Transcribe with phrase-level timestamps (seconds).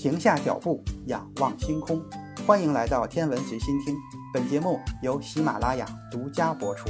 [0.00, 2.02] 停下脚步，仰望星空。
[2.46, 3.94] 欢迎来到天文随心听，
[4.32, 6.88] 本节目由喜马拉雅独家播出。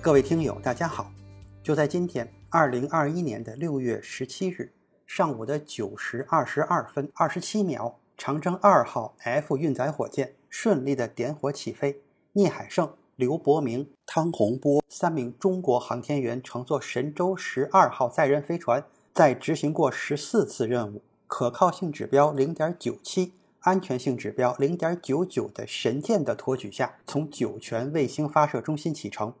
[0.00, 1.12] 各位听友，大家好！
[1.62, 4.72] 就在今天，二零二一年的六月十七日
[5.06, 12.92] 上午的九时二十二分二十七秒，长征二号 F 运载火箭顺利的点火起飞，聂海胜。
[13.20, 29.34] 刘伯明、汤洪波三名中国航天员乘坐神舟十二号载人飞船，在执行过十四次任务、可靠性指标零点九七、安全性指标零点九九的神箭的托举下，从酒泉卫星发射中心启程。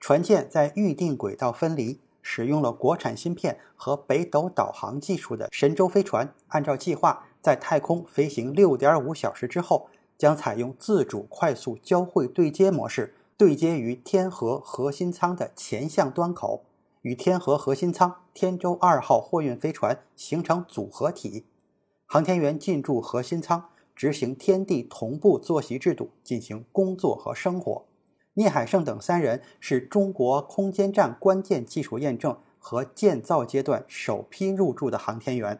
[0.00, 13.14] 船舰在预定轨道分离，使用了国产芯片和北斗导航技术的神舟飞船，按照计划在太空飞行六点五小时之后，将采用自主快速交会对接模式。
[13.40, 16.66] 对接于天河核心舱的前向端口，
[17.00, 21.46] 与天河核心舱天舟二号货运飞船形成组合体。
[22.04, 27.86] 航天员进驻核心舱，执行天地同步作息制度，进行工作和生活。
[28.34, 35.58] 聂海胜等三人是中国空间站关键技术验证和建造阶段首批入驻的航天员，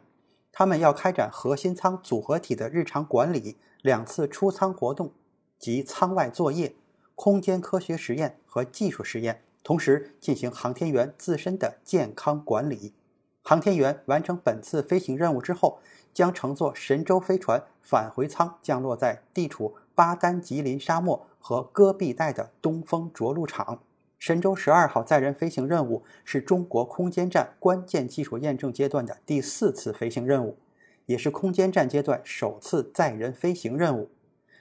[0.52, 5.14] 他们要开展核心舱组合体的日常管理、两次出舱活动
[5.58, 6.74] 及舱外作业。
[7.22, 12.94] 空间科学实验和技术实验，同时进行航天员自身的健康管理。
[13.42, 15.80] 航天员完成本次飞行任务之后，
[16.14, 23.82] 将乘坐神舟飞船返回舱降落在地处巴丹吉林沙漠和戈壁带的东风着陆场。
[24.18, 30.56] 神舟十二号载人飞行任务是中国空间站关键技术验证阶段的第四次飞行任务，
[31.04, 34.08] 也是空间站阶段首次载人飞行任务。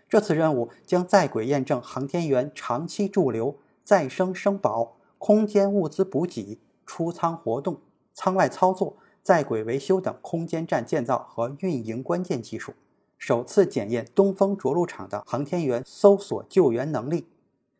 [0.09, 7.77] 这次任务将在轨验证航天员长期驻留、再生生保、空间物资补给、出舱活动、
[8.15, 12.73] 舱外操作、在轨维修等空间站建造和运营关键技术，
[13.19, 17.27] 首次检验东风着陆场的航天员搜索救援能力，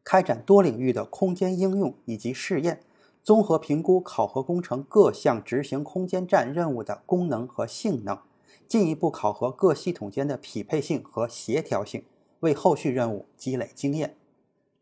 [0.04, 2.81] 开展多领域的空间应用以及试验，
[3.24, 8.20] 综合评估考核工程各项执行空间站任务的功能和性能，
[8.68, 12.04] 进一步考核各系统间的匹配性和协调性。
[12.42, 14.16] 为后续任务积累经验，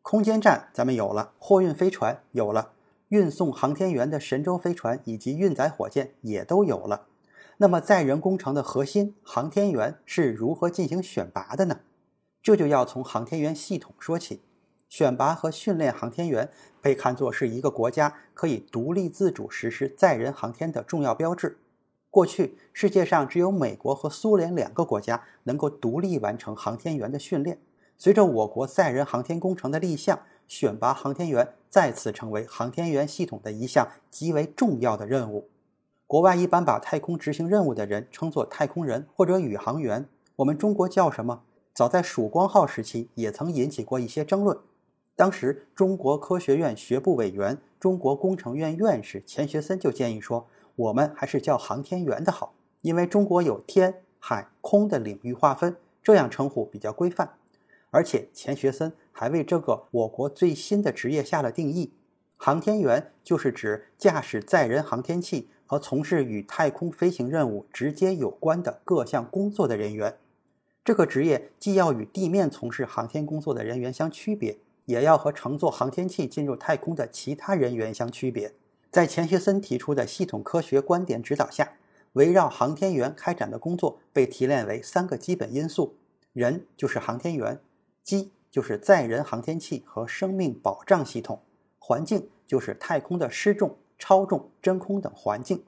[0.01, 2.73] 空间站咱们有了，货运飞船有了，
[3.09, 7.07] 运送航天员的神舟飞船以及运载火箭也都有了。
[7.57, 11.79] 那么载人工程的核心航天员是如何进行选拔的呢？
[12.43, 14.41] 这就要从航天员系统说起。
[14.89, 16.49] 选拔和训练航天员
[16.81, 21.57] 被看作是一个国家可以独立自主实施载人航天的重要标志。
[22.09, 27.59] 过去，世界上只有美国和苏联两个国家能够独立完成航天员的训练。
[27.97, 35.49] 随着我国载人航天工程的立项，选拔航天员再次成为航天员系统的一项极为重要的任务。
[36.07, 40.07] 国外一般把太空执行任务的人称作太空人或者宇航员，
[40.37, 41.43] 我们中国叫什么？
[41.73, 44.57] 早在曙光号时期也曾引起过一些争论。
[45.15, 50.47] 当时，中国科学院学部委员、中国工程院院士钱学森就建议说。
[50.77, 57.33] 我们还是叫航天员的好，因为中国有天、海、空的领域划分，这样称呼比较规范。
[57.89, 61.93] 而且钱学森还为这个我国最新的职业下了定义：
[62.35, 70.15] 航天员就是指驾驶载人航天器和从事与太空飞行任务直接有关的各项工作的人员。
[70.85, 78.53] 这个职业既要与地面从事航天工作的人员相区别，也要和乘坐航天器进入太空的其他人员相区别。
[78.89, 81.73] 在钱学森提出的系统科学观点指导下，
[82.13, 85.95] 围绕航天员开展的工作被提炼为三个基本因素：
[86.33, 87.59] 人就是航天员，
[88.03, 91.41] 机就是载人航天器和生命保障系统，
[91.77, 95.63] 环境就是太空的失重、超重、真空等环境。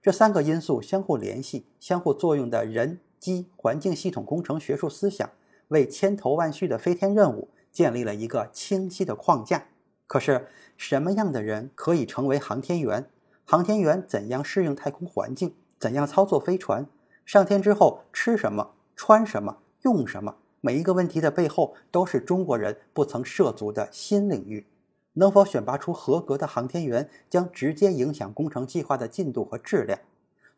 [0.00, 5.28] 这三个因素相互联系、相互作用的人机环境系统工程学术思想，
[5.68, 9.66] 为千头万绪的飞天任务建立了一个清晰的框架。
[10.06, 13.10] 可是，什么样的人可以成为航天员？
[13.44, 15.54] 航天员怎样适应太空环境？
[15.78, 16.86] 怎样操作飞船？
[17.24, 20.36] 上天之后吃什么、穿什么、用什么？
[20.60, 24.66] 每一个问题的背后，都是中国人不曾涉足的新领域。
[25.14, 29.98] 能否选拔出合格的航天员，将直接影响工程计划的进度和质量。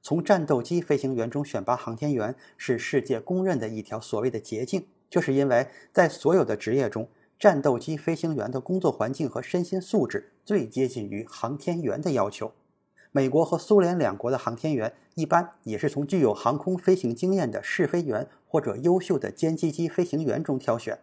[0.03, 7.09] 从战斗机飞行员中选拔航天员，是世界公认的一条所谓的捷径，就是因为在所有的职业中。
[7.39, 12.53] 战斗机飞行员的工作环境和身心素质最接近于航天员的要求。
[13.13, 20.99] 美国和苏联两国的航天员一般也是从具有航空飞行经验的试飞员或者优秀的歼击机飞行员中挑选。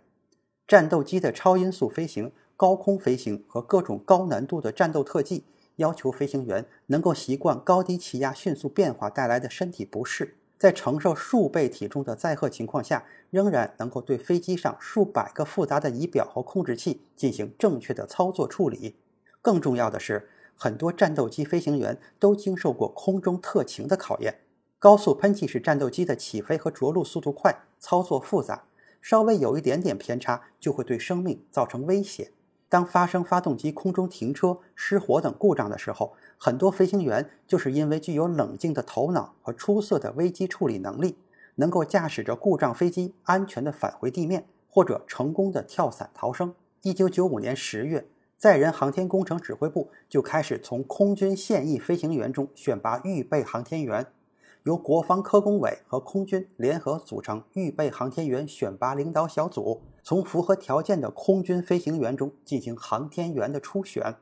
[0.68, 5.46] 战斗机的超音速飞行高空飞行和各种高难度的战斗特技，
[5.78, 10.36] 要求飞行员能够习惯高低气压迅速变化带来的身体不适，
[10.66, 18.96] 在承受数倍体重的载荷情况下，仍然能够对飞机上数百个复杂的仪表和控制器进行正确的操作处理。
[19.44, 24.40] 更重要的是，很多战斗机飞行员都经受过空中特勤的考验。
[24.80, 28.64] 高速喷气式战斗机的起飞和着陆速度快，操作复杂，
[29.00, 32.32] 稍微有一点点偏差就会对生命造成威胁。
[32.68, 41.18] 当发生发动机空中停车、失火等故障的时候，很多飞行员就是因为具有冷静的头脑和出色的危机处理能力，
[41.56, 46.54] 能够驾驶着故障飞机安全地返回地面，或者成功的跳伞逃生。
[46.82, 48.08] 一九九五年十月，
[48.38, 54.08] 载人航天工程指挥部就开始从空军现役飞行员中选拔预备航天员。
[54.64, 64.18] 由国防科工委和空军联合组成预备航天员选拔领导小组，从符合条件的空军飞行员中进行航天员的初选。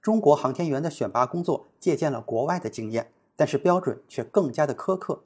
[0.00, 5.24] 中国航天员的选拔工作借鉴了国外的经验，但是标准却更加的苛刻。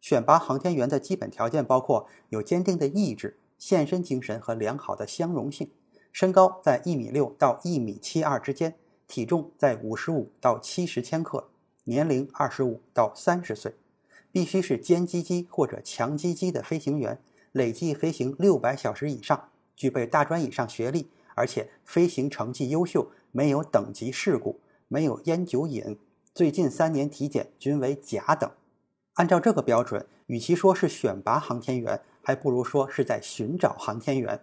[0.00, 5.70] 选拔航天员的基本条件包括有坚定的意志、献身精神和良好的相容性，
[6.10, 8.76] 身高在一米六到一米七二之间，
[9.06, 11.48] 体重在五十五到七十千克。
[11.84, 13.74] 年龄二十五到三十岁，
[14.32, 17.20] 必须是歼击机或者强击机的飞行员，
[17.58, 25.98] 累计飞行六百小时以上，具备大专以上学历，而且飞行成绩优秀，没有等级事故，没有烟酒瘾，
[26.32, 28.50] 最近三年体检均为甲等。
[29.14, 34.40] 按照这个标准，与其说是选拔航天员，还不如说是在寻找航天员。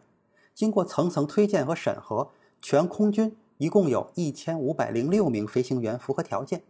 [0.53, 6.63] 经过层层推荐和审核，全空军一共有一千五百零六名飞行员符合条件。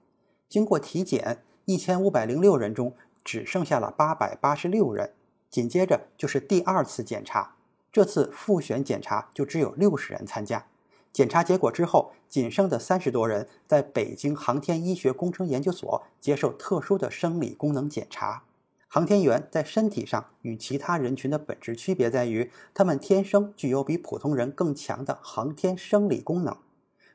[0.48, 2.94] 经过体检，一千五百零六人中
[3.24, 5.15] 只剩下了八百八十六人。
[5.56, 7.56] 紧接着就是第二次检查，
[7.90, 10.66] 这次复选检查就只有六十人参加。
[11.14, 18.44] 检查结果之后，仅剩的三十多人在北京航天医学工程研究所接受特殊的生理功能检查。
[18.90, 26.58] 航天员在身体上与其他人群的本质区别在于，他们天生具有比普通人更强的航天生理功能。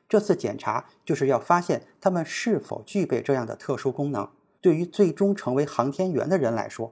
[0.09, 4.27] 这次检查就是要发现他们是否具备这样的特殊功能。
[4.59, 6.91] 对于最终成为航天员的人来说，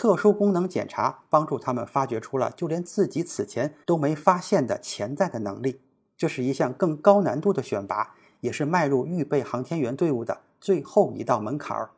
[0.00, 5.82] 特殊功能检查帮助他们发掘出了就连自己此前都没发现的潜在的能力。
[6.16, 11.90] 这是一项更高难度的选拔，也是迈入预备航天员队伍的最后一道门槛儿。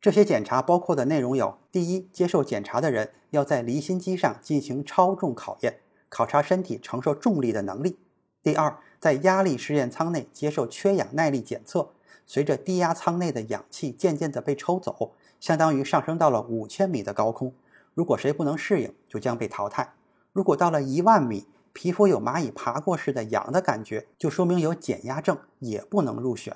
[0.00, 7.98] 这些检查包括的内容有：第一，接受检查的人要在离心机上进行超重考验，考察身体承受重力的能力；
[8.42, 11.90] 第二，在压力试验舱内接受缺氧耐力检测，
[12.24, 17.52] 随着低压舱内的氧气渐渐地被抽走，相当于上升到了五千米的高空。
[17.94, 19.94] 如果谁不能适应，就将被淘汰。
[20.32, 26.54] 如果到了一万米，皮肤有蚂蚁爬过似的痒的感觉，就说明有减压症，也不能入选。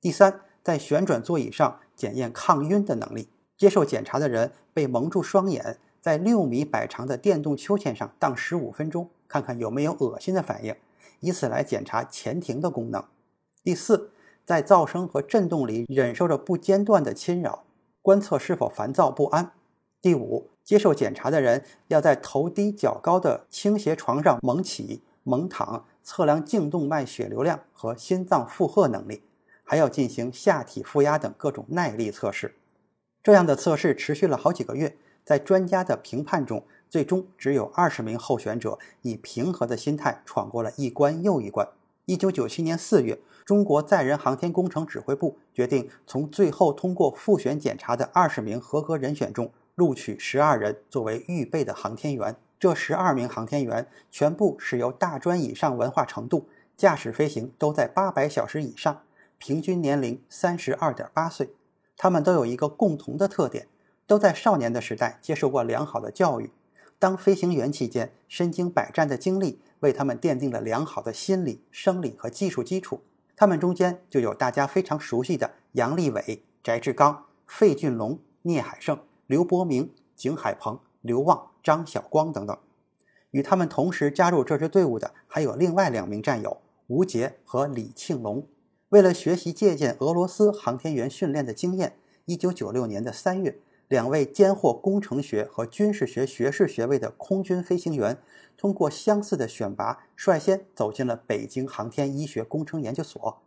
[0.00, 3.28] 第三，在旋转座椅上检验抗晕的能力。
[3.56, 10.74] 接受检查的人被蒙住双眼，在六米摆长的电动秋千上荡十五分钟，看看有没有恶心的反应。
[11.20, 13.04] 以此来检查前庭的功能。
[13.62, 14.10] 第四，
[14.46, 17.64] 在噪声和震动里忍受着不间断的侵扰，
[18.02, 19.52] 观测是否烦躁不安。
[20.00, 29.22] 第五，接受检查的人要在头低脚高的倾斜床上猛起猛躺，测量颈动脉血流量和心脏负荷能力，
[29.62, 32.56] 还要进行下体负压等各种耐力测试。
[33.22, 36.64] 这样的测试持续了好几个月，在专家的评判中。
[36.88, 41.68] 最终只有二十名候选者以平和的心态闯过了一关又一关。
[42.06, 52.36] 一九九七年四月，中国载人航天工程指挥部决定从最后通过复选检查的二十名合格人选中录取十二人作为预备的航天员。
[52.58, 59.02] 这十二名航天员全部是由大专以上文化程度，驾驶飞行都在八百小时以上，
[59.38, 61.54] 平均年龄三十二点八岁。
[61.96, 63.68] 他们都有一个共同的特点，
[64.06, 66.50] 都在少年的时代接受过良好的教育。
[67.00, 73.00] 当飞行员期间，身经百战的经历为他们奠定了良好的心理、生理和技术基础。
[73.34, 82.54] 他们中间就有大家非常熟悉的杨利伟、翟志刚、费俊龙、聂海胜、刘伯明、景海鹏、刘旺、张晓光等等。
[83.30, 88.46] 与他们同时加入这支队伍的还有另外两名战友吴杰和李庆龙。
[88.90, 93.58] 为了学习借鉴俄罗斯航天员训练的经验，一九九六年的三月。
[93.90, 98.16] 两位兼获工程学和军事学学士学位的空军飞行员，
[98.56, 103.42] 通过相似的选拔，率先走进了北京航天医学工程研究所。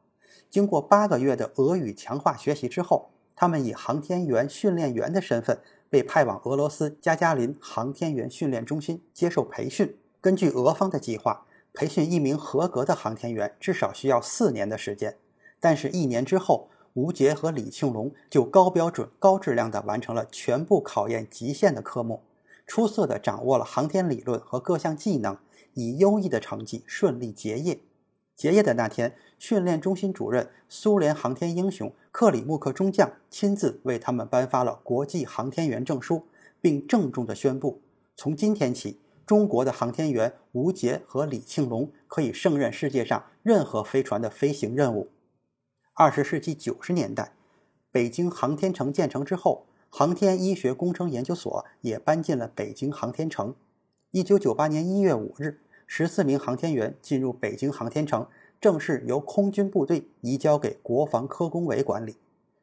[0.49, 9.95] 经过八个月的俄语强化学习之后，他们以航天员训练员的身份被派往俄罗斯加加林航天员训练中心接受培训。
[10.19, 15.15] 根据俄方的计划，培训一名合格的航天员至少需要四年的时间，
[15.61, 22.21] 但是，一年之后，吴杰和李庆龙就高标准、高质量地完成了全部考验极限的科目，
[22.67, 25.37] 出色地掌握了航天理论和各项技能，
[25.73, 27.79] 以优异的成绩顺利结业。
[28.35, 36.27] 结业的那天，训练中心主任、苏联航天英雄克里木克中将亲自为他们颁发了国际航天员证书，
[36.61, 37.81] 并郑重地宣布：
[38.15, 38.99] 从今天起。
[39.25, 45.07] 中国的航天员吴杰和李庆龙可以胜任世界上任何飞船的飞行任务。
[45.95, 47.33] 二十世纪九十年代，
[47.91, 53.53] 北京航天城建成之后，航天医学工程研究所也搬进了北京航天城。
[54.09, 58.25] 一九九八年一月五日，十四名航天员进入北京航天城，
[58.59, 62.17] 正式由空军部队移交给国防科工委管理。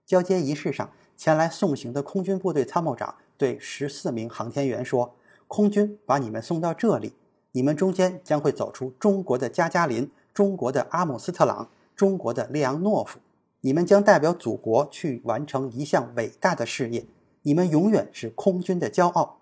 [0.04, 5.14] 交接仪式上，前来送行的空军部队参谋长对十四名航天员说。
[5.46, 7.14] 空军把你们送到这里，
[7.52, 13.18] 你们中间将会走出中国的加加林、中国的阿姆斯特朗、中国的列昂诺夫。
[13.60, 17.04] 你们将代表祖国去完成一项伟大的事业，
[17.42, 19.38] 你们永远是空军的骄傲。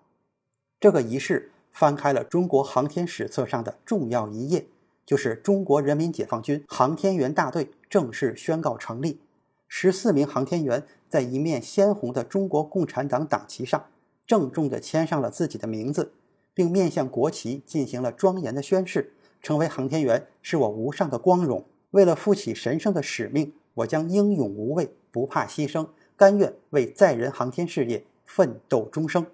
[0.79, 4.67] 这个仪式翻开了中国航天史册上的重要一页，
[5.05, 9.19] 就是中国人民解放军航天员大队正式宣告成立。
[9.67, 13.85] 十四名航天员在一面鲜红的中国共产党党旗上。
[14.27, 16.11] 郑重地签上了自己的名字，
[16.53, 21.65] 并面向国旗进行了庄严的宣誓：成为航天员是我无上的光荣。
[21.91, 29.25] 为了负起神圣的使命，我将英勇无畏，不怕牺牲，甘愿为载人航天事业奋斗终生。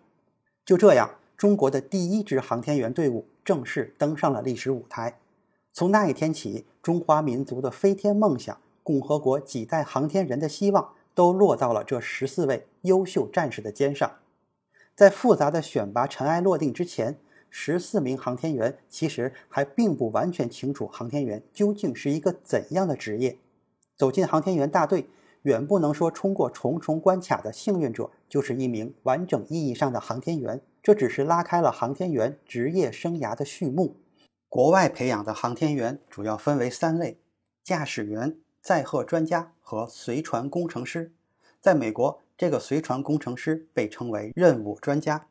[0.66, 5.20] 就这样，中国的第一支航天员队伍正式登上了历史舞台。
[5.74, 14.10] 从那一天起，中华民族的飞天梦想，共和国几代航天人的希望，都落到了这十四位优秀战士的肩上。
[14.96, 17.18] 在复杂的选拔尘埃落定之前，
[17.58, 23.38] 十四名航天员其实还并不完全清楚航天员究竟是一个怎样的职业。
[23.96, 25.08] 走进航天员大队，
[25.44, 33.96] 远不能说冲过重重关卡的幸运者就是一名完整意义上的航天员，这只是拉开了航天员职业生涯的序幕。
[34.50, 37.18] 国外培养的航天员主要分为三类：
[37.64, 41.14] 驾驶员、载荷专家和随船工程师。
[41.62, 42.22] 在美国。
[42.38, 45.26] 这个随船工程师被称为任务专家，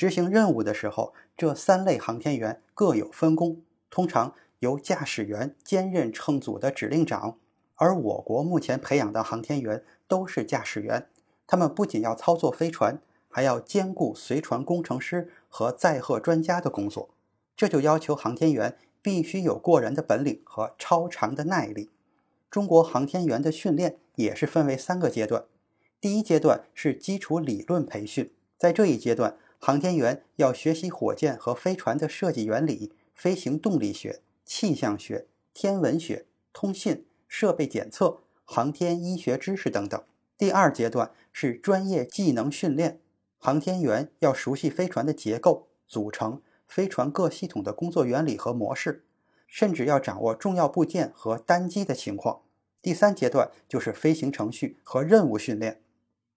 [0.00, 7.36] 执行任务的时候，这三类航天员各有分工，通常由驾驶员兼任乘组的指令长。
[7.74, 11.08] 而我国目前培养的航天员都是驾驶员，
[11.46, 17.10] 他们不仅要操作飞船，还要兼顾随船工程师和载荷专家的工作。
[17.54, 21.90] 这就要求航天员必须有过人的本领和超长的耐力。
[22.50, 25.44] 中国航天员的训练也是分为三个阶段。
[26.00, 40.02] 第一阶段是基础理论培训，在这一阶段，航天员要学习火箭和飞船的设计原理、飞行动力学、气象学、天文学、通信、设备检测、航天医学知识等等。
[40.38, 43.00] 第二阶段是专业技能训练，
[43.36, 49.04] 航天员要熟悉飞船的结构、组成、飞船各系统的工作原理和模式，
[49.46, 52.40] 甚至要掌握重要部件和单机的情况。
[52.80, 55.82] 第三阶段就是飞行程序和任务训练。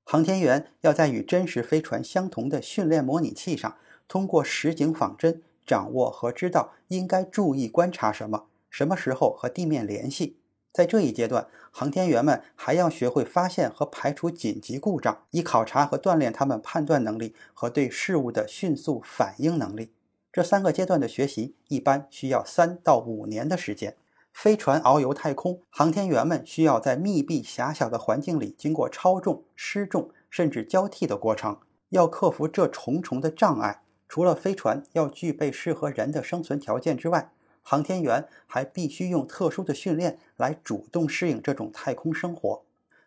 [0.03, 3.75] 航天员要在与真实飞船相同的训练模拟器上，
[4.07, 10.37] 通过实景仿真，掌握和知道应该注意观察什么，什么时候和地面联系。
[10.71, 19.91] 在这一阶段，航天员们还要学会发现和排除紧急故障，以考察和锻炼他们判断能力和对事物的迅速反应能力。
[20.31, 23.95] 这三个阶段的学习一般需要三到五年的时间。
[24.33, 31.59] 飞船遨游太空，航天员们需要在密闭狭小的环境里经过超重、失重甚至交替的过程，
[31.89, 33.83] 要克服这重重的障碍。
[34.09, 42.63] 除了飞船要具备适合人的生存条件之外，航天员还必须用特殊的训练来主动适应这种太空生活。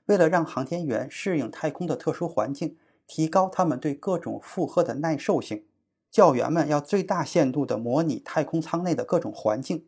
[0.07, 5.65] 为了让航天员适应太空的特殊环境，提高他们对各种负荷的耐受性，
[6.11, 9.85] 教员们要最大限度地模拟太空舱内的各种环境。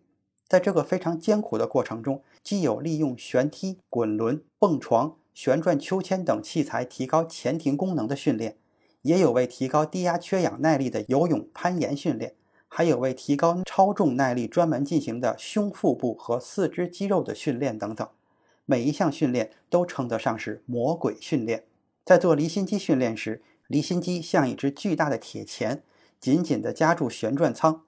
[0.48, 8.56] 在这个非常艰苦的过程中，既有利用旋梯、滚轮、蹦床、旋转秋千等器材提高前庭功能的训练，
[9.02, 12.34] 也有为提高低压缺氧耐力的游泳、攀岩训练，
[12.66, 18.08] 还有为提高超重耐力专门进行的胸腹部和四肢肌肉的训练等等。
[18.64, 21.64] 每一项训练都称得上是魔鬼训练。
[22.04, 25.82] 在做离心机训练时，离心机像一只巨大的铁钳，
[26.18, 27.82] 紧紧地夹住旋转舱。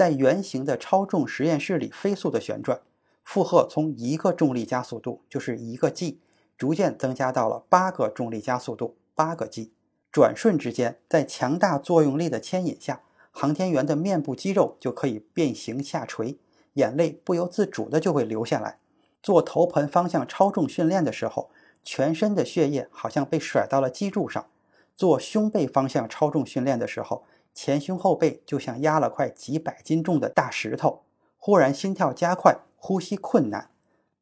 [0.00, 2.80] 在圆形的超重实验室里飞速的旋转，
[3.22, 6.18] 负荷从一个重力加速度就是一个 g，
[6.56, 9.72] 逐渐增加到了八个重力加速度八个 g。
[10.10, 16.38] 转瞬之间，在强大作用力的牵引下，航天员的面部肌肉就可以变形下垂，
[16.72, 18.78] 眼泪不由自主的就会流下来。
[19.22, 21.50] 做头盆方向超重训练的时候，
[21.82, 24.44] 全身的血液好像被甩到了脊柱上；
[24.96, 31.02] 做胸背方向超重训练的时候，前胸后背就像压了块几百斤重的大石头，
[31.38, 33.70] 忽然心跳加快，呼吸困难，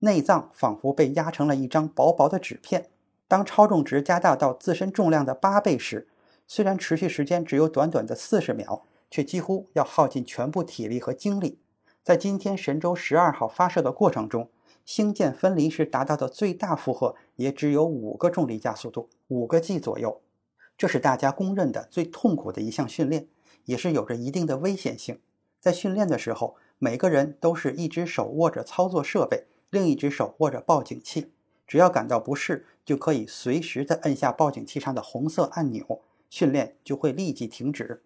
[0.00, 2.90] 内脏仿佛被压成了一张薄薄的纸片。
[3.28, 6.08] 当超重值加大到自身重量的八倍时，
[6.46, 11.58] 虽然持续时间只有短短的四十秒，却几乎要耗尽全部体力和精力。
[12.02, 14.48] 在今天神舟十二号发射的过程中，
[14.86, 20.22] 星舰分离时达到的最大负荷也只有五个重力加速度，五个 G 左右。
[20.78, 23.26] 这是大家公认的最痛苦的一项训练，
[23.64, 25.18] 也是有着一定的危险性。
[25.58, 31.32] 在训练的时候，每个人都是一只手握着操作设备，另一只手握着报警器，
[31.66, 38.04] 只要感到不适，就可以随时的摁下报警器上的红色按钮，训练就会立即停止。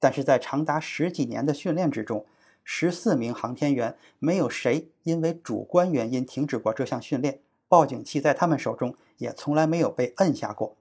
[0.00, 2.24] 但是在长达十几年的训练之中，
[2.64, 10.74] 十四名航天员没有谁因为主观原因停止过这项训练，报警器在他们手中也从来没有被摁下过。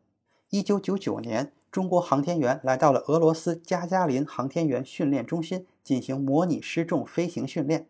[0.54, 7.88] 一九九九年，中国航天员来到了俄罗斯加加林航天员训练中心进行模拟失重飞行训练。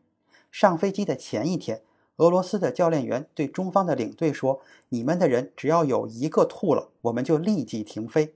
[0.49, 1.81] 上飞机的前一天，
[2.15, 8.33] 俄罗斯的教练员对中方的领队说：“你们的人只要有一个吐了，我们就立即停飞。”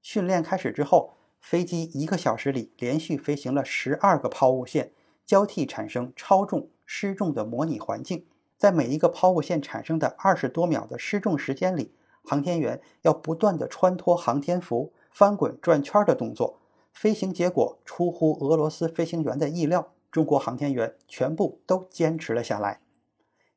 [0.00, 1.12] 训练开始之后。
[1.38, 4.92] 飞机一个小时里连续飞行了十二个抛物线，
[5.24, 8.24] 交替产生超重、失重的模拟环境。
[8.58, 11.92] 在每一个抛物线产生的二十多秒的失重时间里，
[12.24, 16.58] 航天员要不断的穿脱航天服、翻滚、转圈的动作。
[16.92, 22.80] 飞行结果出乎俄罗斯飞行员的意料，中国航天员全部都坚持了下来。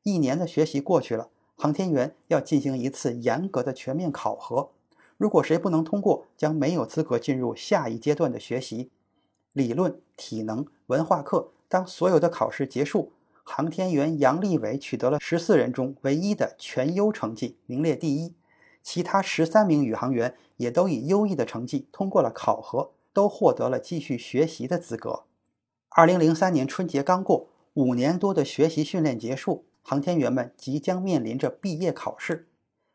[0.02, 4.70] 一年的学习过去了，航天员要进行一次严格的全面考核。
[5.16, 8.90] 如果谁不能通过，将没有资格进入下一阶段的学习。
[9.52, 18.34] 理论、体能、文化课，当所有的考试结束，航天员杨利伟取得了十四人中唯一的全优成绩，名列第一。
[18.84, 25.24] 其他十三名宇航员也都以优异的成绩通过了考核，都获得了继续学习的资格。
[25.88, 32.46] 二零零三年春节刚过，五年多的学习训练结束，航天员们即将面临着毕业考试。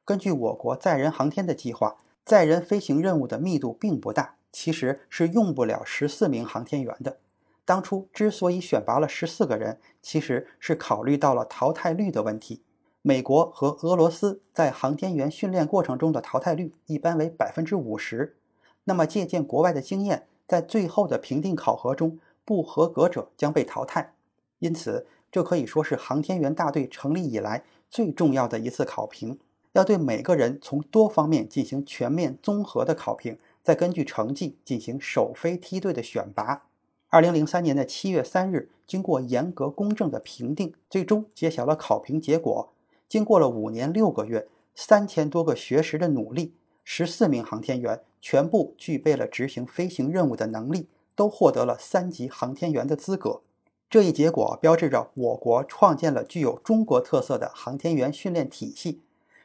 [0.06, 1.98] 根据我国载人航天的计划。
[2.26, 7.18] 载人飞行任务的密度并不大，其实是用不了十四名航天员的。
[7.66, 12.62] 当初之所以选拔了十四个人，其实是考虑到了淘汰率的问题。
[13.02, 18.36] 美国和俄罗斯在航天员训练过程中的淘汰率一般为百分之五十。
[18.84, 24.14] 那么借鉴国外的经验，在最后的评定考核中，不合格者将被淘汰。
[24.60, 29.40] 因此，这可以说是航天员大队成立以来最重要的一次考评。
[29.74, 36.64] 要对每个人从多方面进行全面综合的考评，再根据成绩进行首飞梯队的选拔。
[37.08, 42.74] 二零零三年的七月三日，经过严格公正的评定，最终揭晓了考评结果。
[43.10, 46.54] 经过了五年六个月、三千多个学时的努力，
[46.86, 53.42] 十四名航天员全部具备了执行飞行任务的能力，都获得了三级航天员的资格。
[53.90, 59.02] 这一结果标志着我国创建了具有中国特色的航天员训练体系。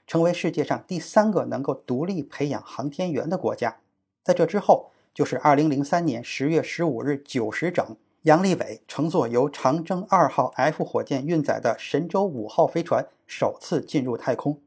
[0.07, 3.79] 成为世界上第三个能够独立培养航天员的国家。
[4.23, 14.63] 在这之后，就是2003年10月15日9时整，杨利伟乘坐由长征二号 F 火箭运载的神舟五号飞船首次进入太空，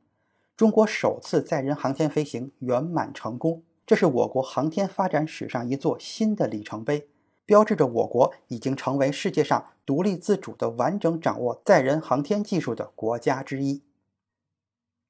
[0.56, 3.64] 中国首次载人航天飞行圆满成功。
[3.84, 7.08] 这是我国航天发展史上一座新的里程碑，
[7.48, 13.82] 标志着我国已经成为世界上独立自主的、完整掌握载人航天技术的国家之一。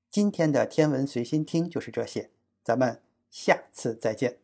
[0.10, 2.30] 今天的天文随心听就是这些，
[2.64, 4.38] 咱们下次再见。